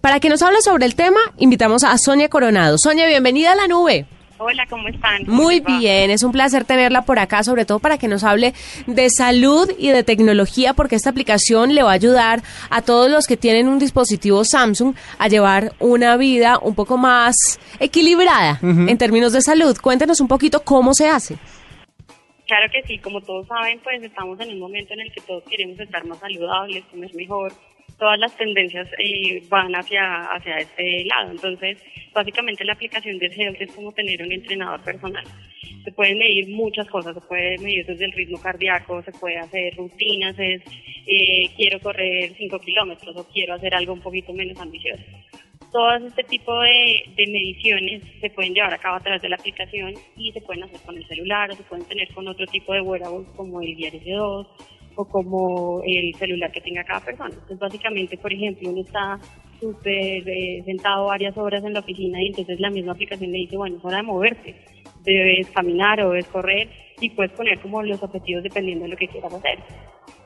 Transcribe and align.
Para 0.00 0.18
que 0.18 0.30
nos 0.30 0.40
hable 0.40 0.62
sobre 0.62 0.86
el 0.86 0.94
tema, 0.94 1.20
invitamos 1.36 1.84
a 1.84 1.96
Sonia 1.98 2.30
Coronado. 2.30 2.78
Sonia, 2.78 3.06
bienvenida 3.06 3.52
a 3.52 3.54
la 3.54 3.68
nube. 3.68 4.06
Hola, 4.38 4.64
¿cómo 4.70 4.88
están? 4.88 5.24
Muy 5.26 5.60
bien, 5.60 6.10
es 6.10 6.22
un 6.22 6.32
placer 6.32 6.64
tenerla 6.64 7.02
por 7.02 7.18
acá, 7.18 7.44
sobre 7.44 7.66
todo 7.66 7.78
para 7.80 7.98
que 7.98 8.08
nos 8.08 8.24
hable 8.24 8.54
de 8.86 9.10
salud 9.10 9.70
y 9.78 9.88
de 9.88 10.02
tecnología, 10.02 10.72
porque 10.72 10.96
esta 10.96 11.10
aplicación 11.10 11.74
le 11.74 11.82
va 11.82 11.90
a 11.90 11.94
ayudar 11.94 12.42
a 12.70 12.80
todos 12.80 13.10
los 13.10 13.26
que 13.26 13.36
tienen 13.36 13.68
un 13.68 13.78
dispositivo 13.78 14.42
Samsung 14.42 14.94
a 15.18 15.28
llevar 15.28 15.74
una 15.78 16.16
vida 16.16 16.58
un 16.62 16.74
poco 16.74 16.96
más 16.96 17.60
equilibrada 17.78 18.58
en 18.62 18.96
términos 18.96 19.34
de 19.34 19.42
salud. 19.42 19.76
Cuéntenos 19.82 20.22
un 20.22 20.28
poquito 20.28 20.64
cómo 20.64 20.94
se 20.94 21.10
hace. 21.10 21.36
Claro 22.46 22.66
que 22.72 22.82
sí, 22.88 22.98
como 22.98 23.20
todos 23.20 23.46
saben, 23.46 23.78
pues 23.84 24.02
estamos 24.02 24.40
en 24.40 24.54
un 24.54 24.60
momento 24.60 24.94
en 24.94 25.00
el 25.00 25.12
que 25.12 25.20
todos 25.20 25.44
queremos 25.44 25.78
estar 25.78 26.04
más 26.06 26.18
saludables, 26.18 26.82
comer 26.90 27.14
mejor, 27.14 27.52
todas 28.00 28.18
las 28.18 28.34
tendencias 28.36 28.88
eh, 28.98 29.42
van 29.48 29.72
hacia, 29.76 30.24
hacia 30.24 30.58
este 30.58 31.04
lado. 31.04 31.30
Entonces, 31.30 31.78
básicamente 32.12 32.64
la 32.64 32.72
aplicación 32.72 33.18
de 33.18 33.26
Health 33.26 33.60
es 33.60 33.72
como 33.72 33.92
tener 33.92 34.22
un 34.22 34.32
entrenador 34.32 34.82
personal. 34.82 35.24
Se 35.84 35.92
pueden 35.92 36.18
medir 36.18 36.48
muchas 36.48 36.88
cosas, 36.88 37.14
se 37.14 37.20
puede 37.20 37.58
medir 37.58 37.86
desde 37.86 38.06
el 38.06 38.12
ritmo 38.12 38.40
cardíaco, 38.40 39.02
se 39.02 39.12
puede 39.12 39.38
hacer 39.38 39.76
rutinas, 39.76 40.34
es 40.38 40.62
eh, 41.06 41.50
quiero 41.56 41.78
correr 41.80 42.32
5 42.36 42.58
kilómetros 42.58 43.16
o 43.16 43.28
quiero 43.28 43.54
hacer 43.54 43.74
algo 43.74 43.92
un 43.92 44.00
poquito 44.00 44.32
menos 44.32 44.58
ambicioso. 44.58 45.04
Todas 45.70 46.02
este 46.02 46.24
tipo 46.24 46.58
de, 46.62 47.04
de, 47.16 47.26
mediciones 47.28 48.02
se 48.20 48.30
pueden 48.30 48.54
llevar 48.54 48.74
a 48.74 48.78
cabo 48.78 48.96
a 48.96 49.00
través 49.00 49.22
de 49.22 49.28
la 49.28 49.36
aplicación 49.36 49.94
y 50.16 50.32
se 50.32 50.40
pueden 50.40 50.64
hacer 50.64 50.80
con 50.80 50.96
el 50.96 51.06
celular 51.06 51.50
o 51.50 51.54
se 51.54 51.62
pueden 51.62 51.86
tener 51.86 52.08
con 52.12 52.26
otro 52.26 52.44
tipo 52.46 52.72
de 52.72 52.80
wearables 52.80 53.28
como 53.36 53.60
el 53.60 53.76
Gear 53.76 53.92
S2 53.92 54.46
o 55.00 55.04
como 55.04 55.82
el 55.84 56.14
celular 56.16 56.50
que 56.52 56.60
tenga 56.60 56.84
cada 56.84 57.00
persona. 57.00 57.30
Entonces, 57.30 57.58
básicamente, 57.58 58.16
por 58.18 58.32
ejemplo, 58.32 58.70
uno 58.70 58.82
está 58.82 59.18
súper 59.60 60.28
eh, 60.28 60.62
sentado 60.64 61.06
varias 61.06 61.36
horas 61.36 61.62
en 61.64 61.74
la 61.74 61.80
oficina 61.80 62.22
y 62.22 62.28
entonces 62.28 62.58
la 62.60 62.70
misma 62.70 62.92
aplicación 62.92 63.30
le 63.30 63.38
dice, 63.38 63.56
bueno, 63.56 63.76
es 63.76 63.84
hora 63.84 63.98
de 63.98 64.02
moverte, 64.02 64.56
debes 65.02 65.50
caminar 65.50 66.00
o 66.00 66.10
debes 66.10 66.26
correr 66.26 66.68
y 67.00 67.10
puedes 67.10 67.32
poner 67.32 67.58
como 67.60 67.82
los 67.82 68.02
objetivos 68.02 68.42
dependiendo 68.42 68.84
de 68.84 68.90
lo 68.90 68.96
que 68.96 69.08
quieras 69.08 69.32
hacer. 69.32 69.58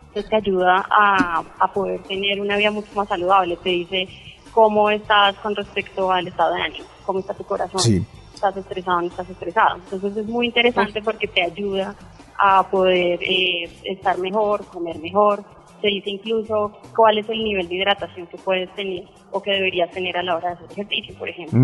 Entonces 0.09 0.31
te 0.31 0.37
ayuda 0.37 0.85
a, 0.89 1.43
a 1.59 1.73
poder 1.73 2.01
tener 2.05 2.41
una 2.41 2.57
vida 2.57 2.71
mucho 2.71 2.91
más 2.95 3.09
saludable, 3.09 3.57
te 3.57 3.71
dice 3.71 4.09
cómo 4.53 4.89
estás 4.89 5.37
con 5.39 5.57
respecto 5.57 6.13
al 6.13 6.29
estado 6.29 6.55
de 6.55 6.63
ánimo, 6.63 6.85
cómo 7.05 7.19
está 7.19 7.35
tu 7.35 7.45
corazón, 7.45 8.07
estás 8.33 8.57
estresado 8.57 8.99
o 8.99 9.01
no 9.03 9.09
estás 9.09 9.29
estresado. 9.29 9.77
Entonces 9.77 10.17
es 10.17 10.27
muy 10.27 10.47
interesante 10.47 11.03
porque 11.03 11.27
te 11.27 11.43
ayuda 11.43 11.97
a 12.39 12.69
poder 12.71 13.21
eh, 13.23 13.69
estar 13.85 14.19
mejor, 14.19 14.65
comer 14.67 14.99
mejor. 14.99 15.45
Se 15.81 15.89
dice 15.89 16.11
incluso 16.11 16.73
cuál 16.97 17.19
es 17.19 17.29
el 17.29 17.45
nivel 17.45 17.69
de 17.69 17.75
hidratación 17.75 18.27
que 18.27 18.39
puedes 18.39 18.75
tener 18.75 19.05
o 19.33 19.43
que 19.43 19.51
deberías 19.51 19.91
tener 19.91 20.17
a 20.17 20.23
la 20.23 20.37
hora 20.37 20.49
de 20.51 20.55
hacer 20.55 20.73
ejercicio, 20.73 21.15
por 21.19 21.29
ejemplo. 21.29 21.59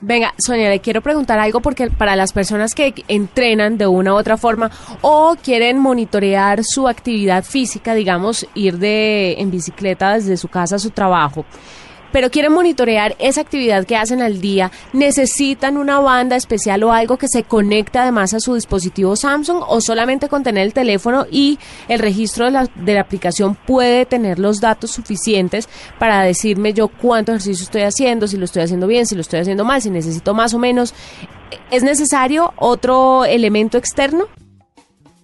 Venga, 0.00 0.34
Sonia, 0.38 0.70
le 0.70 0.80
quiero 0.80 1.02
preguntar 1.02 1.38
algo 1.38 1.60
porque 1.60 1.88
para 1.88 2.16
las 2.16 2.32
personas 2.32 2.74
que 2.74 2.94
entrenan 3.06 3.78
de 3.78 3.86
una 3.86 4.12
u 4.14 4.16
otra 4.16 4.36
forma 4.36 4.72
o 5.02 5.36
quieren 5.40 5.78
monitorear 5.78 6.64
su 6.64 6.88
actividad 6.88 7.44
física, 7.44 7.94
digamos, 7.94 8.44
ir 8.54 8.78
de 8.78 9.34
en 9.34 9.52
bicicleta 9.52 10.14
desde 10.14 10.36
su 10.36 10.48
casa 10.48 10.76
a 10.76 10.80
su 10.80 10.90
trabajo, 10.90 11.44
pero 12.14 12.30
quieren 12.30 12.52
monitorear 12.52 13.16
esa 13.18 13.40
actividad 13.40 13.84
que 13.84 13.96
hacen 13.96 14.22
al 14.22 14.40
día, 14.40 14.70
necesitan 14.92 15.76
una 15.76 15.98
banda 15.98 16.36
especial 16.36 16.84
o 16.84 16.92
algo 16.92 17.16
que 17.16 17.26
se 17.26 17.42
conecte 17.42 17.98
además 17.98 18.32
a 18.34 18.38
su 18.38 18.54
dispositivo 18.54 19.16
Samsung 19.16 19.64
o 19.66 19.80
solamente 19.80 20.28
con 20.28 20.44
tener 20.44 20.62
el 20.62 20.72
teléfono 20.72 21.26
y 21.28 21.58
el 21.88 21.98
registro 21.98 22.44
de 22.44 22.52
la, 22.52 22.66
de 22.66 22.94
la 22.94 23.00
aplicación 23.00 23.56
puede 23.56 24.06
tener 24.06 24.38
los 24.38 24.60
datos 24.60 24.92
suficientes 24.92 25.68
para 25.98 26.22
decirme 26.22 26.72
yo 26.72 26.86
cuánto 26.86 27.32
ejercicio 27.32 27.64
estoy 27.64 27.82
haciendo, 27.82 28.28
si 28.28 28.36
lo 28.36 28.44
estoy 28.44 28.62
haciendo 28.62 28.86
bien, 28.86 29.06
si 29.06 29.16
lo 29.16 29.20
estoy 29.22 29.40
haciendo 29.40 29.64
mal, 29.64 29.82
si 29.82 29.90
necesito 29.90 30.34
más 30.34 30.54
o 30.54 30.60
menos. 30.60 30.94
¿Es 31.72 31.82
necesario 31.82 32.54
otro 32.58 33.24
elemento 33.24 33.76
externo? 33.76 34.26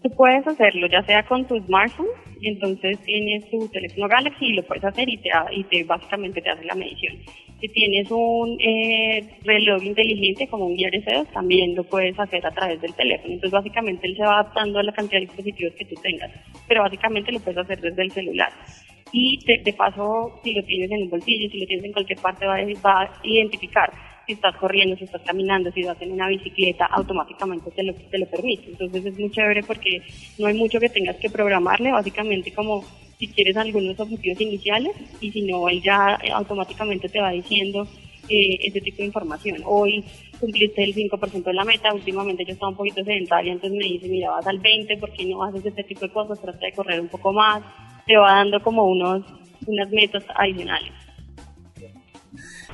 Tú 0.03 0.11
puedes 0.17 0.45
hacerlo 0.45 0.89
ya 0.91 1.05
sea 1.05 1.25
con 1.25 1.45
tu 1.45 1.57
smartphone 1.67 2.09
entonces 2.49 2.99
tienes 3.01 3.49
tu 3.51 3.69
teléfono 3.69 4.09
Galaxy 4.09 4.47
y 4.47 4.53
lo 4.55 4.63
puedes 4.63 4.85
hacer 4.85 5.09
y 5.09 5.17
te, 5.19 5.31
y 5.53 5.65
te 5.65 5.85
básicamente 5.85 6.41
te 6.41 6.51
hace 6.51 6.65
la 6.65 6.75
medición. 6.75 7.17
Si 7.61 7.69
tienes 7.69 8.11
un 8.11 8.59
eh, 8.61 9.23
reloj 9.45 9.83
inteligente 9.83 10.49
como 10.49 10.67
un 10.67 10.77
Gear 10.77 10.93
S2, 10.93 11.33
también 11.33 11.75
lo 11.75 11.85
puedes 11.85 12.19
hacer 12.19 12.45
a 12.47 12.51
través 12.51 12.81
del 12.81 12.95
teléfono. 12.95 13.35
Entonces 13.35 13.53
básicamente 13.53 14.07
él 14.07 14.17
se 14.17 14.23
va 14.23 14.41
adaptando 14.41 14.79
a 14.79 14.83
la 14.83 14.93
cantidad 14.93 15.21
de 15.21 15.27
dispositivos 15.27 15.75
que 15.75 15.85
tú 15.85 15.95
tengas, 16.03 16.31
pero 16.67 16.83
básicamente 16.83 17.33
lo 17.33 17.41
puedes 17.41 17.59
hacer 17.59 17.81
desde 17.81 18.03
el 18.03 18.11
celular. 18.13 18.51
Y 19.13 19.39
de, 19.45 19.73
paso, 19.73 20.41
si 20.43 20.55
lo 20.55 20.63
tienes 20.63 20.91
en 20.91 21.03
un 21.03 21.11
bolsillo, 21.11 21.51
si 21.51 21.59
lo 21.59 21.67
tienes 21.67 21.85
en 21.85 21.93
cualquier 21.93 22.19
parte, 22.21 22.47
va 22.47 22.57
a 22.57 23.21
identificar 23.25 24.10
si 24.27 24.33
estás 24.35 24.57
corriendo, 24.57 24.97
si 24.97 25.05
estás 25.05 25.23
caminando, 25.23 25.71
si 25.73 25.83
vas 25.83 26.01
en 26.01 26.13
una 26.13 26.29
bicicleta, 26.29 26.87
automáticamente 26.87 27.71
te 27.71 27.83
lo, 27.83 27.95
te 27.95 28.19
lo 28.19 28.27
permite. 28.27 28.71
Entonces 28.71 29.07
es 29.07 29.19
muy 29.19 29.31
chévere 29.31 29.63
porque 29.63 30.03
no 30.39 30.47
hay 30.47 30.55
mucho 30.55 30.81
que 30.81 30.89
tengas 30.89 31.17
que 31.17 31.31
programarle, 31.31 31.93
básicamente 31.93 32.53
como 32.53 32.85
si 33.19 33.29
quieres 33.29 33.57
algunos 33.57 34.01
objetivos 34.01 34.41
iniciales 34.41 34.93
y 35.21 35.31
si 35.31 35.43
no, 35.43 35.69
él 35.69 35.83
ya 35.83 36.19
automáticamente 36.33 37.09
te 37.09 37.21
va 37.21 37.31
diciendo 37.31 37.87
eh, 38.29 38.59
ese 38.63 38.81
tipo 38.81 38.99
de 38.99 39.07
información. 39.07 39.59
Hoy 39.65 40.05
cumpliste 40.39 40.83
el 40.85 40.95
5% 40.95 41.43
de 41.43 41.53
la 41.53 41.65
meta, 41.65 41.93
últimamente 41.93 42.45
yo 42.47 42.53
estaba 42.55 42.71
un 42.71 42.77
poquito 42.77 43.05
sedentaria, 43.05 43.53
entonces 43.53 43.79
me 43.79 43.85
dice, 43.85 44.09
mira, 44.09 44.31
vas 44.31 44.47
al 44.47 44.59
20, 44.59 44.97
¿por 44.97 45.13
qué 45.13 45.27
no 45.27 45.45
haces 45.45 45.67
este 45.67 45.85
tipo 45.85 46.01
de 46.03 46.13
cosas? 46.13 46.41
Trata 46.41 46.65
de 46.65 46.73
correr 46.73 47.01
un 47.01 47.09
poco 47.09 47.33
más, 47.33 47.63
te 48.07 48.17
va 48.17 48.37
dando 48.37 48.63
como 48.63 48.85
unos 48.85 49.23
unas 49.67 49.91
metas 49.91 50.25
adicionales. 50.35 50.93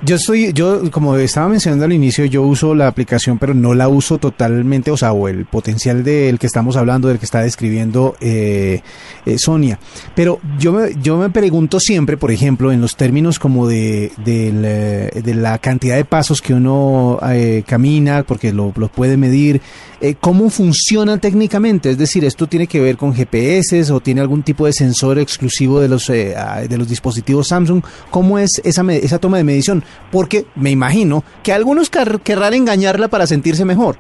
Yo 0.07 0.15
estoy, 0.15 0.53
yo 0.53 0.89
como 0.93 1.17
estaba 1.17 1.49
mencionando 1.49 1.85
al 1.85 1.93
inicio, 1.93 2.25
yo 2.27 2.43
uso 2.43 2.77
la 2.77 2.87
aplicación, 2.87 3.39
pero 3.39 3.55
no 3.55 3.75
la 3.75 3.89
uso 3.89 4.19
totalmente, 4.19 4.93
o 4.93 4.97
sea, 4.97 5.13
o 5.13 5.27
el 5.27 5.47
potencial 5.47 6.05
del 6.05 6.39
que 6.39 6.47
estamos 6.47 6.77
hablando, 6.77 7.09
del 7.09 7.19
que 7.19 7.25
está 7.25 7.41
describiendo 7.41 8.15
eh, 8.21 8.83
eh, 9.25 9.37
Sonia. 9.37 9.81
Pero 10.15 10.39
yo 10.61 10.73
me, 10.73 10.95
yo 11.03 11.19
me 11.19 11.29
pregunto 11.31 11.81
siempre, 11.81 12.17
por 12.17 12.31
ejemplo, 12.31 12.71
en 12.71 12.81
los 12.81 12.95
términos 12.95 13.41
como 13.41 13.67
de, 13.67 14.13
de, 14.25 15.11
de 15.23 15.35
la 15.35 15.59
cantidad 15.59 15.97
de 15.97 16.05
pasos 16.05 16.41
que 16.41 16.55
uno 16.55 17.19
eh, 17.29 17.65
camina, 17.67 18.23
porque 18.23 18.53
lo, 18.53 18.73
lo 18.77 18.87
puede 18.87 19.17
medir, 19.17 19.61
eh, 19.99 20.15
¿cómo 20.21 20.51
funciona 20.51 21.19
técnicamente? 21.19 21.91
Es 21.91 21.97
decir, 21.97 22.25
¿esto 22.25 22.47
tiene 22.47 22.67
que 22.67 22.81
ver 22.81 22.99
con 22.99 23.15
GPS 23.15 23.91
o 23.91 24.01
tiene 24.01 24.21
algún 24.21 24.43
tipo 24.43 24.67
de 24.67 24.75
sensor 24.75 25.19
exclusivo 25.19 25.81
de 25.81 25.89
los, 25.89 26.11
eh, 26.11 26.37
de 26.69 26.79
los 26.79 26.89
dispositivos 26.89 27.49
Samsung? 27.49 27.83
¿Cómo 28.11 28.39
es 28.39 28.61
esa, 28.63 28.83
esa 28.93 29.19
toma 29.19 29.39
de 29.39 29.45
medición? 29.45 29.83
Porque 30.11 30.45
me 30.55 30.71
imagino 30.71 31.25
que 31.43 31.53
algunos 31.53 31.91
querrán 31.91 32.55
engañarla 32.55 33.09
para 33.09 33.27
sentirse 33.27 33.65
mejor. 33.65 33.99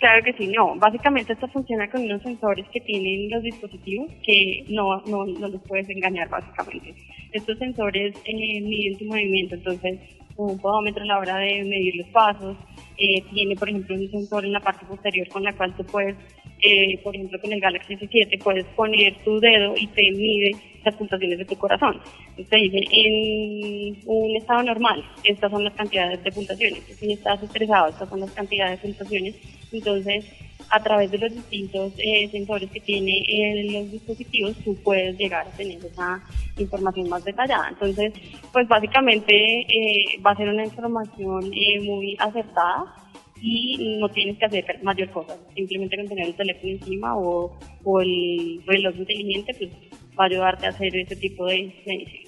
Claro 0.00 0.22
que 0.24 0.32
sí, 0.32 0.46
no. 0.46 0.76
Básicamente 0.76 1.34
esto 1.34 1.46
funciona 1.48 1.90
con 1.90 2.02
unos 2.02 2.22
sensores 2.22 2.66
que 2.72 2.80
tienen 2.80 3.30
los 3.30 3.42
dispositivos 3.42 4.10
que 4.24 4.64
no, 4.68 5.02
no, 5.02 5.26
no 5.26 5.48
los 5.48 5.60
puedes 5.68 5.90
engañar 5.90 6.28
básicamente. 6.30 6.94
Estos 7.32 7.58
sensores 7.58 8.14
eh, 8.24 8.60
miden 8.62 8.98
tu 8.98 9.04
movimiento, 9.04 9.56
entonces 9.56 10.00
un 10.36 10.58
podómetro 10.58 11.02
a 11.02 11.06
la 11.06 11.18
hora 11.18 11.36
de 11.36 11.64
medir 11.64 11.96
los 11.96 12.08
pasos, 12.08 12.56
eh, 12.96 13.22
tiene 13.32 13.54
por 13.56 13.68
ejemplo 13.68 13.94
un 13.94 14.10
sensor 14.10 14.44
en 14.46 14.52
la 14.52 14.60
parte 14.60 14.86
posterior 14.86 15.28
con 15.28 15.42
la 15.44 15.52
cual 15.52 15.76
tú 15.76 15.84
puedes, 15.84 16.16
eh, 16.62 16.98
por 17.02 17.14
ejemplo 17.14 17.38
con 17.38 17.52
el 17.52 17.60
Galaxy 17.60 17.94
S7 17.96 18.42
puedes 18.42 18.64
poner 18.76 19.14
tu 19.22 19.38
dedo 19.38 19.74
y 19.76 19.86
te 19.88 20.10
mide 20.12 20.52
las 20.84 20.94
pulsaciones 20.94 21.38
de 21.38 21.44
tu 21.44 21.56
corazón. 21.56 22.00
Entonces 22.36 22.48
te 22.48 22.56
dice, 22.56 22.80
en 22.92 23.98
un 24.06 24.36
estado 24.36 24.62
normal, 24.62 25.04
estas 25.24 25.50
son 25.50 25.64
las 25.64 25.74
cantidades 25.74 26.22
de 26.22 26.32
pulsaciones, 26.32 26.82
si 26.84 27.12
estás 27.12 27.42
estresado, 27.42 27.88
estas 27.88 28.08
son 28.08 28.20
las 28.20 28.30
cantidades 28.32 28.80
de 28.80 28.88
pulsaciones, 28.88 29.34
entonces 29.72 30.24
a 30.70 30.82
través 30.82 31.10
de 31.10 31.18
los 31.18 31.34
distintos 31.34 31.92
eh, 31.98 32.28
sensores 32.30 32.70
que 32.70 32.80
tiene 32.80 33.24
en 33.28 33.72
los 33.72 33.90
dispositivos, 33.90 34.56
tú 34.64 34.76
puedes 34.82 35.18
llegar 35.18 35.46
a 35.46 35.50
tener 35.50 35.84
esa 35.84 36.22
información 36.58 37.08
más 37.08 37.24
detallada. 37.24 37.68
Entonces, 37.70 38.12
pues 38.52 38.68
básicamente 38.68 39.34
eh, 39.62 40.20
va 40.24 40.30
a 40.30 40.36
ser 40.36 40.48
una 40.48 40.64
información 40.64 41.50
eh, 41.52 41.80
muy 41.80 42.16
acertada 42.18 42.94
y 43.42 43.98
no 43.98 44.08
tienes 44.10 44.38
que 44.38 44.44
hacer 44.44 44.64
mayor 44.82 45.10
cosa. 45.10 45.36
Simplemente 45.54 45.96
con 45.96 46.08
tener 46.08 46.26
el 46.26 46.34
teléfono 46.34 46.72
encima 46.72 47.16
o, 47.16 47.58
o 47.84 48.00
el 48.00 48.62
reloj 48.66 48.94
inteligente, 48.96 49.54
pues 49.58 49.70
va 50.20 50.24
a 50.24 50.28
ayudarte 50.28 50.66
a 50.66 50.70
hacer 50.70 50.94
ese 50.94 51.16
tipo 51.16 51.46
de 51.46 51.72
mediciones. 51.86 52.26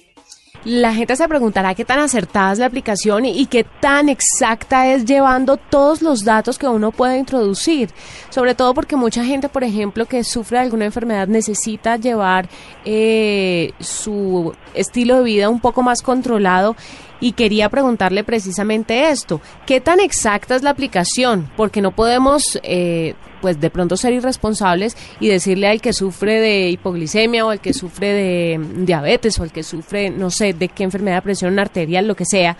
la 0.65 0.93
gente 0.93 1.15
se 1.15 1.27
preguntará 1.27 1.75
qué 1.75 1.83
tan 1.83 1.99
acertada 1.99 2.53
es 2.53 2.59
la 2.59 2.67
aplicación 2.67 3.25
y, 3.25 3.45
qué 3.47 3.65
tan 3.81 4.07
exacta 4.07 4.87
es 4.87 5.03
llevando 5.03 5.57
todos 5.57 6.01
los 6.01 6.23
datos 6.23 6.57
que 6.57 6.67
uno 6.67 6.91
puede 6.91 7.17
introducir. 7.17 7.89
Sobre 8.29 8.55
todo 8.55 8.73
porque 8.73 8.95
mucha 8.95 9.25
gente, 9.25 9.49
por 9.49 9.63
ejemplo, 9.63 10.05
que 10.05 10.23
sufre 10.23 10.57
de 10.57 10.63
alguna 10.63 10.85
enfermedad 10.85 11.27
necesita 11.27 11.97
llevar 11.97 12.47
eh, 12.85 13.73
su 13.79 14.53
estilo 14.73 15.17
de 15.17 15.23
vida 15.23 15.49
un 15.49 15.59
poco 15.59 15.83
más 15.83 16.01
controlado 16.01 16.75
y 17.23 17.31
quería 17.31 17.69
preguntarle 17.69 18.25
precisamente 18.25 19.09
esto, 19.09 19.39
¿qué 19.65 19.79
tan 19.79 20.01
exacta 20.01 20.57
es 20.57 20.61
la 20.61 20.71
aplicación? 20.71 21.49
Porque 21.55 21.81
no 21.81 21.91
podemos, 21.91 22.59
eh, 22.63 23.13
pues 23.41 23.61
de 23.61 23.69
pronto 23.69 23.95
ser 23.95 24.11
irresponsables 24.11 24.97
y 25.21 25.29
decirle 25.29 25.69
al 25.69 25.79
que 25.79 25.93
sufre 25.93 26.41
de 26.41 26.69
hipoglicemia 26.69 27.45
o 27.45 27.49
al 27.49 27.61
que 27.61 27.73
sufre 27.73 28.09
de 28.09 28.59
diabetes 28.79 29.39
o 29.39 29.43
al 29.43 29.53
que 29.53 29.63
sufre, 29.63 30.09
no 30.09 30.29
sé, 30.31 30.51
de 30.51 30.67
qué 30.67 30.83
enfermedad 30.83 31.23
presión 31.23 31.57
arterial, 31.59 32.07
lo 32.07 32.15
que 32.17 32.25
sea, 32.25 32.57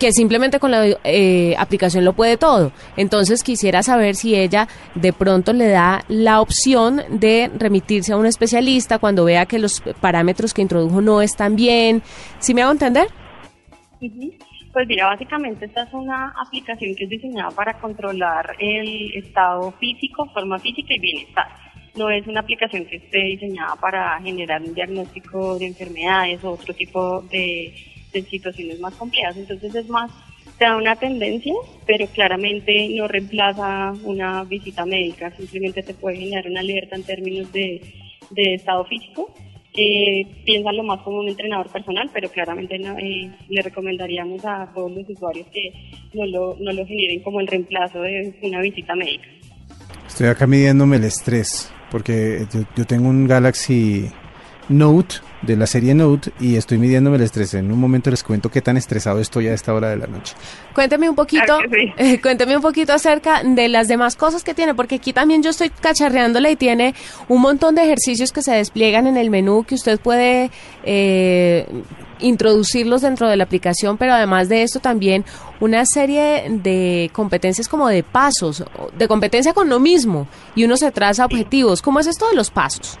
que 0.00 0.10
simplemente 0.10 0.58
con 0.58 0.72
la 0.72 0.84
eh, 1.04 1.54
aplicación 1.56 2.04
lo 2.04 2.14
puede 2.14 2.36
todo. 2.36 2.72
Entonces 2.96 3.44
quisiera 3.44 3.84
saber 3.84 4.16
si 4.16 4.34
ella 4.34 4.66
de 4.96 5.12
pronto 5.12 5.52
le 5.52 5.68
da 5.68 6.04
la 6.08 6.40
opción 6.40 7.00
de 7.10 7.48
remitirse 7.56 8.12
a 8.12 8.16
un 8.16 8.26
especialista 8.26 8.98
cuando 8.98 9.24
vea 9.24 9.46
que 9.46 9.60
los 9.60 9.84
parámetros 10.00 10.52
que 10.52 10.62
introdujo 10.62 11.00
no 11.00 11.22
están 11.22 11.54
bien. 11.54 12.02
¿Sí 12.40 12.52
me 12.52 12.62
hago 12.62 12.72
entender? 12.72 13.06
Pues 14.72 14.86
mira, 14.88 15.06
básicamente 15.06 15.66
esta 15.66 15.84
es 15.84 15.92
una 15.92 16.34
aplicación 16.38 16.94
que 16.94 17.04
es 17.04 17.10
diseñada 17.10 17.50
para 17.50 17.78
controlar 17.78 18.56
el 18.58 19.14
estado 19.14 19.72
físico, 19.72 20.26
forma 20.34 20.58
física 20.58 20.94
y 20.94 20.98
bienestar. 20.98 21.48
No 21.94 22.10
es 22.10 22.26
una 22.26 22.40
aplicación 22.40 22.84
que 22.84 22.96
esté 22.96 23.18
diseñada 23.18 23.74
para 23.76 24.20
generar 24.20 24.60
un 24.60 24.74
diagnóstico 24.74 25.58
de 25.58 25.68
enfermedades 25.68 26.44
o 26.44 26.50
otro 26.50 26.74
tipo 26.74 27.22
de, 27.22 27.74
situaciones 28.30 28.80
más 28.80 28.94
complejas. 28.94 29.36
Entonces 29.36 29.74
es 29.74 29.88
más, 29.88 30.10
te 30.58 30.64
da 30.64 30.76
una 30.76 30.96
tendencia, 30.96 31.52
pero 31.86 32.06
claramente 32.06 32.88
no 32.96 33.08
reemplaza 33.08 33.92
una 34.04 34.44
visita 34.44 34.86
médica. 34.86 35.30
Simplemente 35.32 35.82
te 35.82 35.94
puede 35.94 36.16
generar 36.16 36.46
una 36.48 36.60
alerta 36.60 36.96
en 36.96 37.04
términos 37.04 37.52
de 37.52 37.80
estado 38.36 38.84
físico 38.86 39.34
eh, 39.76 40.26
piensa 40.44 40.72
lo 40.72 40.82
más 40.82 41.00
como 41.02 41.20
un 41.20 41.28
entrenador 41.28 41.68
personal, 41.70 42.10
pero 42.12 42.28
claramente 42.30 42.76
eh, 42.76 43.30
le 43.48 43.62
recomendaríamos 43.62 44.44
a 44.44 44.70
todos 44.74 44.90
los 44.92 45.08
usuarios 45.08 45.46
que 45.52 45.72
no 46.14 46.26
lo, 46.26 46.56
no 46.58 46.72
lo 46.72 46.86
generen 46.86 47.22
como 47.22 47.40
el 47.40 47.46
reemplazo 47.46 48.00
de 48.00 48.34
una 48.42 48.60
visita 48.60 48.94
médica. 48.94 49.26
Estoy 50.06 50.28
acá 50.28 50.46
midiéndome 50.46 50.96
el 50.96 51.04
estrés, 51.04 51.72
porque 51.90 52.46
yo 52.76 52.84
tengo 52.86 53.08
un 53.08 53.26
Galaxy 53.26 54.06
Note 54.68 55.16
de 55.46 55.56
la 55.56 55.66
serie 55.66 55.94
Note 55.94 56.32
y 56.40 56.56
estoy 56.56 56.78
midiéndome 56.78 57.16
el 57.16 57.22
estrés. 57.22 57.54
En 57.54 57.70
un 57.70 57.78
momento 57.78 58.10
les 58.10 58.22
cuento 58.22 58.50
qué 58.50 58.60
tan 58.60 58.76
estresado 58.76 59.20
estoy 59.20 59.48
a 59.48 59.54
esta 59.54 59.72
hora 59.72 59.90
de 59.90 59.96
la 59.96 60.06
noche. 60.06 60.34
Cuénteme 60.74 61.08
un 61.08 61.16
poquito, 61.16 61.58
eh, 61.96 62.20
cuénteme 62.20 62.56
un 62.56 62.62
poquito 62.62 62.92
acerca 62.92 63.42
de 63.42 63.68
las 63.68 63.88
demás 63.88 64.16
cosas 64.16 64.44
que 64.44 64.54
tiene, 64.54 64.74
porque 64.74 64.96
aquí 64.96 65.12
también 65.12 65.42
yo 65.42 65.50
estoy 65.50 65.70
cacharreándole 65.70 66.50
y 66.52 66.56
tiene 66.56 66.94
un 67.28 67.40
montón 67.40 67.74
de 67.74 67.82
ejercicios 67.82 68.32
que 68.32 68.42
se 68.42 68.52
despliegan 68.52 69.06
en 69.06 69.16
el 69.16 69.30
menú 69.30 69.64
que 69.64 69.74
usted 69.74 70.00
puede 70.00 70.50
eh, 70.84 71.66
introducirlos 72.20 73.02
dentro 73.02 73.28
de 73.28 73.36
la 73.36 73.44
aplicación, 73.44 73.96
pero 73.96 74.12
además 74.12 74.48
de 74.48 74.62
esto 74.62 74.80
también 74.80 75.24
una 75.60 75.84
serie 75.86 76.46
de 76.48 77.10
competencias 77.12 77.68
como 77.68 77.88
de 77.88 78.02
pasos, 78.02 78.64
de 78.96 79.08
competencia 79.08 79.52
con 79.52 79.68
lo 79.68 79.80
mismo, 79.80 80.26
y 80.54 80.64
uno 80.64 80.76
se 80.76 80.90
traza 80.90 81.24
objetivos. 81.24 81.82
¿Cómo 81.82 82.00
es 82.00 82.06
esto 82.06 82.28
de 82.28 82.36
los 82.36 82.50
pasos? 82.50 82.98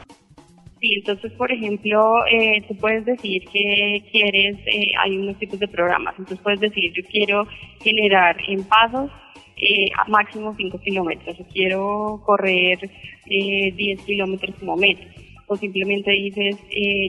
Sí, 0.80 0.92
entonces, 0.94 1.32
por 1.32 1.50
ejemplo, 1.50 2.26
eh, 2.26 2.62
tú 2.68 2.76
puedes 2.76 3.06
decir 3.06 3.42
que 3.50 4.02
quieres, 4.12 4.58
eh, 4.66 4.92
hay 4.98 5.16
unos 5.16 5.38
tipos 5.38 5.58
de 5.58 5.68
programas, 5.68 6.14
entonces 6.18 6.38
puedes 6.42 6.60
decir, 6.60 6.92
yo 6.92 7.02
quiero 7.10 7.46
generar 7.82 8.36
en 8.46 8.62
pasos 8.64 9.10
eh, 9.56 9.86
máximo 10.08 10.54
5 10.54 10.78
kilómetros, 10.80 11.40
o 11.40 11.44
quiero 11.46 12.20
correr 12.26 12.90
10 13.24 14.02
kilómetros 14.02 14.54
como 14.56 14.76
meta, 14.76 15.06
o 15.46 15.56
simplemente 15.56 16.10
dices, 16.10 16.56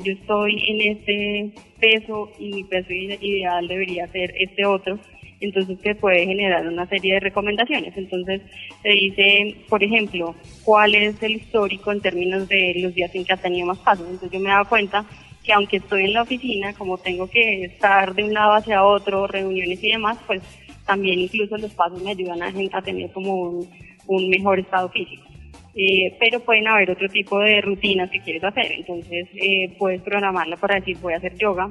yo 0.03 0.13
estoy 0.13 0.63
en 0.69 0.81
este 0.95 1.51
peso 1.77 2.31
y 2.39 2.53
mi 2.53 2.63
peso 2.63 2.93
ideal 2.93 3.67
debería 3.67 4.07
ser 4.07 4.33
este 4.39 4.65
otro, 4.65 4.97
entonces 5.39 5.79
te 5.79 5.95
puede 5.95 6.25
generar 6.25 6.67
una 6.67 6.87
serie 6.87 7.15
de 7.15 7.19
recomendaciones. 7.19 7.95
Entonces 7.95 8.41
te 8.81 8.89
dice, 8.89 9.55
por 9.69 9.83
ejemplo, 9.83 10.35
cuál 10.63 10.95
es 10.95 11.21
el 11.21 11.33
histórico 11.33 11.91
en 11.91 12.01
términos 12.01 12.47
de 12.47 12.73
los 12.77 12.93
días 12.93 13.13
en 13.13 13.25
que 13.25 13.33
has 13.33 13.41
tenido 13.41 13.67
más 13.67 13.79
pasos. 13.79 14.05
Entonces 14.05 14.31
yo 14.31 14.39
me 14.39 14.49
dado 14.49 14.65
cuenta 14.65 15.05
que 15.43 15.53
aunque 15.53 15.77
estoy 15.77 16.05
en 16.05 16.13
la 16.13 16.23
oficina, 16.23 16.73
como 16.73 16.97
tengo 16.97 17.29
que 17.29 17.65
estar 17.65 18.13
de 18.13 18.23
un 18.23 18.33
lado 18.33 18.53
hacia 18.53 18.83
otro, 18.83 19.27
reuniones 19.27 19.81
y 19.83 19.91
demás, 19.91 20.17
pues 20.27 20.41
también 20.85 21.19
incluso 21.19 21.57
los 21.57 21.73
pasos 21.73 22.01
me 22.01 22.11
ayudan 22.11 22.41
a, 22.41 22.81
tener 22.81 23.11
como 23.11 23.61
un, 24.07 24.29
mejor 24.29 24.59
estado 24.59 24.89
físico. 24.89 25.23
Eh, 25.75 26.15
pero 26.19 26.39
pueden 26.39 26.67
haber 26.67 26.89
otro 26.89 27.07
tipo 27.07 27.39
de 27.39 27.61
rutinas 27.61 28.09
que 28.09 28.21
quieres 28.21 28.43
hacer. 28.43 28.71
Entonces 28.71 29.27
eh, 29.35 29.75
puedes 29.77 30.01
programarla 30.01 30.57
para 30.57 30.75
decir 30.75 30.97
voy 31.01 31.13
a 31.13 31.17
hacer 31.17 31.37
yoga, 31.37 31.69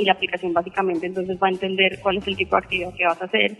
y 0.00 0.04
la 0.04 0.12
aplicación 0.12 0.52
básicamente 0.52 1.06
entonces 1.06 1.38
va 1.42 1.48
a 1.48 1.50
entender 1.50 1.98
cuál 2.02 2.18
es 2.18 2.28
el 2.28 2.36
tipo 2.36 2.56
de 2.56 2.62
actividad 2.62 2.94
que 2.94 3.04
vas 3.04 3.20
a 3.20 3.24
hacer 3.24 3.56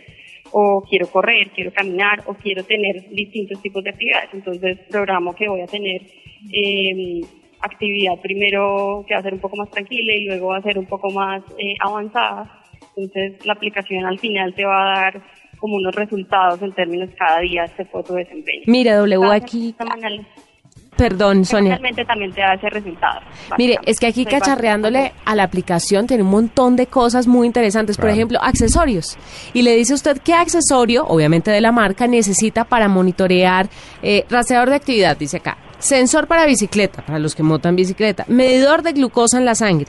o 0.51 0.83
quiero 0.89 1.07
correr, 1.07 1.49
quiero 1.53 1.73
caminar 1.73 2.23
o 2.25 2.33
quiero 2.33 2.63
tener 2.63 3.09
distintos 3.09 3.61
tipos 3.61 3.83
de 3.83 3.89
actividades. 3.89 4.29
Entonces 4.33 4.77
programo 4.89 5.35
que 5.35 5.49
voy 5.49 5.61
a 5.61 5.67
tener 5.67 6.01
eh, 6.53 7.21
actividad 7.59 8.13
primero 8.21 9.03
que 9.07 9.13
va 9.13 9.19
a 9.19 9.23
ser 9.23 9.33
un 9.33 9.39
poco 9.39 9.57
más 9.57 9.69
tranquila 9.69 10.13
y 10.13 10.25
luego 10.25 10.47
va 10.47 10.57
a 10.57 10.61
ser 10.61 10.77
un 10.77 10.85
poco 10.85 11.09
más 11.11 11.43
eh, 11.57 11.75
avanzada. 11.79 12.63
Entonces 12.95 13.45
la 13.45 13.53
aplicación 13.53 14.05
al 14.05 14.19
final 14.19 14.53
te 14.53 14.65
va 14.65 14.81
a 14.81 14.99
dar 15.01 15.23
como 15.57 15.75
unos 15.75 15.95
resultados 15.95 16.61
en 16.61 16.71
términos 16.73 17.09
cada 17.17 17.39
día 17.39 17.65
de 17.77 17.85
foto 17.85 18.13
desempeño. 18.13 18.63
Mira, 18.67 18.97
W 18.97 19.31
aquí. 19.31 19.75
Perdón, 20.97 21.45
Sonia. 21.45 21.73
Realmente 21.73 22.05
también 22.05 22.33
te 22.33 22.41
da 22.41 22.53
ese 22.55 22.69
resultado. 22.69 23.21
Mire, 23.57 23.77
es 23.85 23.99
que 23.99 24.07
aquí 24.07 24.25
cacharreándole 24.25 25.13
a 25.25 25.35
la 25.35 25.43
aplicación 25.43 26.07
tiene 26.07 26.23
un 26.23 26.29
montón 26.29 26.75
de 26.75 26.87
cosas 26.87 27.27
muy 27.27 27.47
interesantes. 27.47 27.97
Por 27.97 28.09
ejemplo, 28.09 28.39
accesorios. 28.41 29.17
Y 29.53 29.61
le 29.61 29.75
dice 29.75 29.93
usted 29.93 30.19
qué 30.23 30.33
accesorio, 30.33 31.05
obviamente 31.07 31.51
de 31.51 31.61
la 31.61 31.71
marca, 31.71 32.07
necesita 32.07 32.63
para 32.63 32.87
monitorear 32.87 33.69
eh, 34.01 34.25
rastreador 34.29 34.69
de 34.69 34.75
actividad, 34.75 35.17
dice 35.17 35.37
acá. 35.37 35.57
Sensor 35.79 36.27
para 36.27 36.45
bicicleta, 36.45 37.05
para 37.05 37.19
los 37.19 37.35
que 37.35 37.43
montan 37.43 37.75
bicicleta. 37.75 38.25
Medidor 38.27 38.81
de 38.81 38.93
glucosa 38.93 39.37
en 39.37 39.45
la 39.45 39.55
sangre 39.55 39.87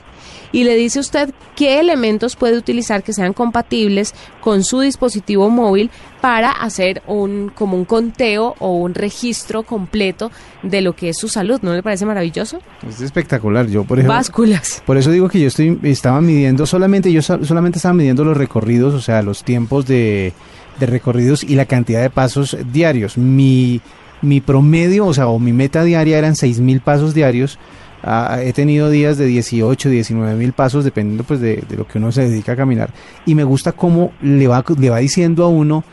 y 0.51 0.63
le 0.63 0.75
dice 0.75 0.99
usted 0.99 1.33
qué 1.55 1.79
elementos 1.79 2.35
puede 2.35 2.57
utilizar 2.57 3.03
que 3.03 3.13
sean 3.13 3.33
compatibles 3.33 4.13
con 4.41 4.63
su 4.63 4.79
dispositivo 4.79 5.49
móvil 5.49 5.91
para 6.21 6.51
hacer 6.51 7.01
un 7.07 7.51
como 7.53 7.77
un 7.77 7.85
conteo 7.85 8.55
o 8.59 8.77
un 8.77 8.93
registro 8.93 9.63
completo 9.63 10.31
de 10.63 10.81
lo 10.81 10.95
que 10.95 11.09
es 11.09 11.17
su 11.17 11.27
salud. 11.27 11.59
¿No 11.61 11.73
le 11.73 11.83
parece 11.83 12.05
maravilloso? 12.05 12.59
Es 12.87 13.01
espectacular. 13.01 13.67
Yo, 13.67 13.83
por 13.83 13.99
ejemplo, 13.99 14.15
básculas. 14.15 14.83
Por 14.85 14.97
eso 14.97 15.11
digo 15.11 15.29
que 15.29 15.39
yo 15.39 15.47
estoy 15.47 15.79
estaba 15.83 16.19
midiendo 16.21 16.65
solamente 16.65 17.11
yo 17.11 17.21
solamente 17.21 17.77
estaba 17.77 17.93
midiendo 17.93 18.23
los 18.23 18.37
recorridos, 18.37 18.93
o 18.93 19.01
sea, 19.01 19.21
los 19.21 19.43
tiempos 19.43 19.85
de, 19.85 20.33
de 20.79 20.85
recorridos 20.85 21.43
y 21.43 21.55
la 21.55 21.65
cantidad 21.65 22.01
de 22.01 22.09
pasos 22.09 22.57
diarios. 22.71 23.17
Mi 23.17 23.81
mi 24.21 24.41
promedio, 24.41 25.05
o 25.05 25.13
sea, 25.13 25.27
o 25.27 25.39
mi 25.39 25.53
meta 25.53 25.83
diaria 25.83 26.17
eran 26.17 26.35
6000 26.35 26.81
pasos 26.81 27.13
diarios 27.13 27.59
Ah, 28.01 28.39
he 28.41 28.53
tenido 28.53 28.89
días 28.89 29.17
de 29.17 29.25
18, 29.25 29.89
19 29.89 30.35
mil 30.35 30.53
pasos, 30.53 30.85
dependiendo 30.85 31.23
pues 31.25 31.41
de, 31.41 31.63
lo 31.75 31.85
que 31.85 31.97
uno 31.97 32.11
se 32.11 32.29
dedica 32.29 32.53
a 32.53 32.55
caminar. 32.55 32.91
Y 33.25 33.35
me 33.35 33.43
gusta 33.43 33.73
cómo 33.73 34.13
le 34.21 34.47
va, 34.47 34.63
le 34.77 34.89
va 34.89 34.99
diciendo 34.99 35.43
a 35.43 35.49
uno 35.49 35.83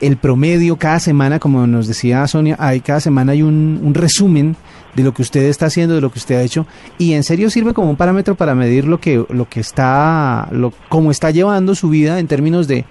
el 0.00 0.16
promedio 0.16 0.76
cada 0.76 1.00
semana, 1.00 1.38
como 1.40 1.66
nos 1.66 1.88
decía 1.88 2.26
Sonia, 2.28 2.56
hay 2.58 2.80
cada 2.80 3.00
semana 3.00 3.32
hay 3.32 3.42
un, 3.42 3.92
resumen 3.94 4.54
de 4.94 5.02
lo 5.02 5.12
que 5.12 5.22
usted 5.22 5.42
está 5.44 5.66
haciendo, 5.66 5.94
de 5.94 6.00
lo 6.00 6.12
que 6.12 6.18
usted 6.18 6.36
ha 6.36 6.42
hecho, 6.42 6.66
y 6.98 7.14
en 7.14 7.22
serio 7.22 7.50
sirve 7.50 7.72
como 7.72 7.90
un 7.90 7.96
parámetro 7.96 8.34
para 8.34 8.54
medir 8.54 8.86
lo 8.86 9.00
que, 9.00 9.24
lo 9.28 9.48
que 9.48 9.60
está, 9.60 10.48
lo, 10.52 10.72
cómo 10.88 11.10
está 11.10 11.30
llevando 11.30 11.74
su 11.74 11.88
vida 11.88 12.18
en 12.18 12.26
términos 12.28 12.68
de, 12.68 12.84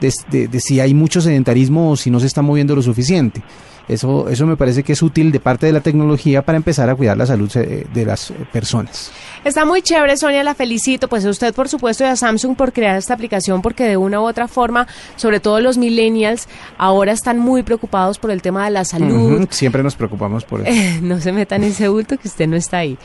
de 0.00 0.60
si 0.60 0.80
hay 0.80 0.94
mucho 0.94 1.20
sedentarismo 1.20 1.90
o 1.90 1.96
si 1.96 2.10
no 2.10 2.20
se 2.20 2.26
está 2.26 2.40
moviendo 2.40 2.76
lo 2.76 2.82
suficiente. 2.82 3.42
Eso, 3.88 4.28
eso 4.28 4.46
me 4.46 4.56
parece 4.56 4.82
que 4.82 4.94
es 4.94 5.02
útil 5.02 5.30
de 5.30 5.40
parte 5.40 5.66
de 5.66 5.72
la 5.72 5.80
tecnología 5.80 6.42
para 6.42 6.56
empezar 6.56 6.88
a 6.88 6.94
cuidar 6.94 7.16
la 7.16 7.26
salud 7.26 7.50
eh, 7.56 7.86
de 7.92 8.06
las 8.06 8.30
eh, 8.30 8.34
personas. 8.52 9.10
Está 9.44 9.66
muy 9.66 9.82
chévere, 9.82 10.16
Sonia, 10.16 10.42
la 10.42 10.54
felicito. 10.54 11.08
Pues 11.08 11.26
a 11.26 11.30
usted, 11.30 11.54
por 11.54 11.68
supuesto, 11.68 12.04
y 12.04 12.06
a 12.06 12.16
Samsung 12.16 12.56
por 12.56 12.72
crear 12.72 12.96
esta 12.96 13.12
aplicación, 13.12 13.60
porque 13.60 13.84
de 13.84 13.96
una 13.96 14.20
u 14.20 14.24
otra 14.24 14.48
forma, 14.48 14.86
sobre 15.16 15.38
todo 15.38 15.60
los 15.60 15.76
millennials, 15.76 16.48
ahora 16.78 17.12
están 17.12 17.38
muy 17.38 17.62
preocupados 17.62 18.18
por 18.18 18.30
el 18.30 18.40
tema 18.40 18.64
de 18.64 18.70
la 18.70 18.84
salud. 18.84 19.46
Siempre 19.50 19.82
nos 19.82 19.96
preocupamos 19.96 20.44
por 20.44 20.66
eso. 20.66 21.00
no 21.02 21.20
se 21.20 21.32
metan 21.32 21.62
en 21.62 21.70
ese 21.70 21.88
bulto 21.88 22.16
que 22.16 22.28
usted 22.28 22.46
no 22.46 22.56
está 22.56 22.78
ahí. 22.78 22.96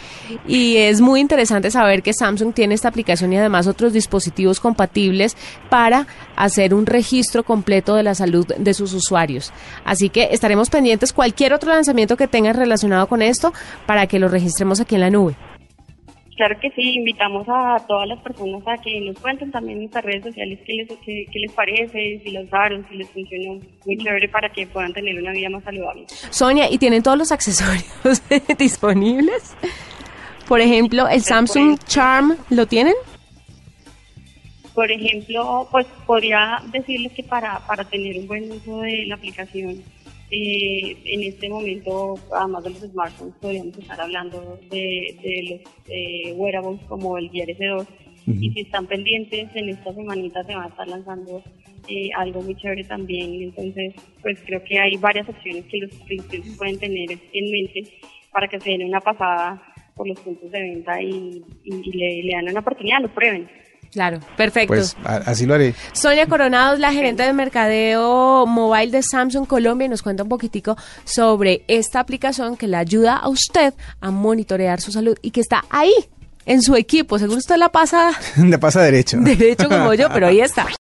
Y 0.47 0.77
es 0.77 1.01
muy 1.01 1.19
interesante 1.19 1.71
saber 1.71 2.01
que 2.01 2.13
Samsung 2.13 2.53
tiene 2.53 2.73
esta 2.73 2.87
aplicación 2.87 3.33
y 3.33 3.37
además 3.37 3.67
otros 3.67 3.91
dispositivos 3.91 4.59
compatibles 4.59 5.35
para 5.69 6.07
hacer 6.37 6.73
un 6.73 6.85
registro 6.85 7.43
completo 7.43 7.95
de 7.95 8.03
la 8.03 8.15
salud 8.15 8.47
de 8.57 8.73
sus 8.73 8.93
usuarios. 8.93 9.51
Así 9.83 10.09
que 10.09 10.29
estaremos 10.31 10.68
pendientes 10.69 11.13
cualquier 11.13 11.53
otro 11.53 11.71
lanzamiento 11.71 12.17
que 12.17 12.27
tenga 12.27 12.53
relacionado 12.53 13.07
con 13.07 13.21
esto 13.21 13.53
para 13.85 14.07
que 14.07 14.19
lo 14.19 14.27
registremos 14.27 14.79
aquí 14.79 14.95
en 14.95 15.01
la 15.01 15.09
nube. 15.09 15.35
Claro 16.39 16.57
que 16.61 16.71
sí, 16.71 16.93
invitamos 16.93 17.45
a 17.49 17.85
todas 17.85 18.07
las 18.07 18.17
personas 18.19 18.61
a 18.65 18.77
que 18.81 19.01
nos 19.01 19.19
cuenten 19.19 19.51
también 19.51 19.79
en 19.79 19.83
nuestras 19.83 20.05
redes 20.05 20.23
sociales 20.23 20.57
qué 20.65 20.73
les, 20.73 20.87
qué, 21.03 21.25
qué 21.29 21.39
les 21.39 21.51
parece, 21.51 22.21
si 22.23 22.31
los 22.31 22.45
usaron, 22.45 22.87
si 22.89 22.95
les 22.95 23.09
funcionó 23.09 23.59
muy 23.85 23.97
chévere 23.97 24.29
para 24.29 24.47
que 24.49 24.65
puedan 24.65 24.93
tener 24.93 25.21
una 25.21 25.33
vida 25.33 25.49
más 25.49 25.65
saludable. 25.65 26.05
Sonia, 26.29 26.71
¿y 26.71 26.77
tienen 26.77 27.03
todos 27.03 27.17
los 27.17 27.31
accesorios 27.33 28.23
disponibles? 28.57 29.53
Por 30.47 30.61
ejemplo, 30.61 31.09
el 31.09 31.21
Samsung 31.23 31.77
Charm, 31.85 32.37
¿lo 32.49 32.67
tienen? 32.67 32.95
Por 34.73 34.89
ejemplo, 34.89 35.67
pues 35.69 35.87
podría 36.05 36.63
decirles 36.71 37.11
que 37.11 37.23
para, 37.23 37.59
para 37.67 37.83
tener 37.83 38.17
un 38.17 38.27
buen 38.27 38.49
uso 38.49 38.79
de 38.79 39.07
la 39.07 39.15
aplicación, 39.15 39.83
eh, 40.31 40.95
en 41.05 41.23
este 41.23 41.49
momento, 41.49 42.15
además 42.31 42.63
de 42.63 42.69
los 42.71 42.79
smartphones, 42.79 43.35
podríamos 43.41 43.77
estar 43.77 43.99
hablando 43.99 44.59
de, 44.69 45.17
de 45.23 45.43
los 45.49 45.73
eh, 45.87 46.33
wearables 46.33 46.81
como 46.87 47.17
el 47.17 47.29
Gear 47.31 47.47
S2. 47.49 47.87
Y 48.27 48.51
si 48.51 48.59
están 48.61 48.85
pendientes, 48.85 49.49
en 49.55 49.69
esta 49.69 49.91
semanita 49.91 50.43
se 50.43 50.53
va 50.55 50.65
a 50.65 50.67
estar 50.67 50.87
lanzando 50.87 51.41
eh, 51.87 52.11
algo 52.15 52.43
muy 52.43 52.55
chévere 52.55 52.83
también. 52.83 53.41
Entonces, 53.41 53.95
pues 54.21 54.39
creo 54.45 54.63
que 54.63 54.77
hay 54.77 54.97
varias 54.97 55.27
opciones 55.27 55.65
que 55.65 55.79
los 55.79 55.91
clientes 56.05 56.55
pueden 56.57 56.77
tener 56.77 57.11
en 57.33 57.51
mente 57.51 57.91
para 58.31 58.47
que 58.47 58.59
se 58.59 58.69
den 58.69 58.85
una 58.85 58.99
pasada 59.01 59.59
por 59.95 60.07
los 60.07 60.19
puntos 60.19 60.51
de 60.51 60.61
venta 60.61 61.01
y, 61.01 61.43
y, 61.63 61.75
y 61.75 61.91
le, 61.91 62.23
le 62.23 62.33
dan 62.33 62.49
una 62.49 62.59
oportunidad, 62.59 63.01
lo 63.01 63.13
prueben. 63.13 63.49
Claro, 63.91 64.19
perfecto. 64.37 64.75
Pues 64.75 64.95
así 65.03 65.45
lo 65.45 65.55
haré. 65.55 65.73
Sonia 65.93 66.27
Coronado 66.27 66.75
es 66.75 66.79
la 66.79 66.91
gerente 66.91 67.23
de 67.23 67.33
mercadeo 67.33 68.45
mobile 68.45 68.91
de 68.91 69.01
Samsung 69.01 69.47
Colombia 69.47 69.85
y 69.85 69.89
nos 69.89 70.01
cuenta 70.03 70.23
un 70.23 70.29
poquitico 70.29 70.77
sobre 71.05 71.63
esta 71.67 71.99
aplicación 71.99 72.55
que 72.55 72.67
le 72.67 72.77
ayuda 72.77 73.15
a 73.15 73.29
usted 73.29 73.73
a 73.99 74.11
monitorear 74.11 74.79
su 74.79 74.91
salud 74.91 75.17
y 75.21 75.31
que 75.31 75.41
está 75.41 75.65
ahí 75.69 75.93
en 76.45 76.61
su 76.61 76.75
equipo. 76.75 77.17
Seguro 77.19 77.37
usted 77.37 77.57
la 77.57 77.69
pasa 77.69 78.11
Le 78.37 78.57
pasa 78.57 78.81
derecho. 78.81 79.17
derecho 79.19 79.67
como 79.69 79.93
yo, 79.93 80.09
pero 80.13 80.27
ahí 80.27 80.41
está. 80.41 80.67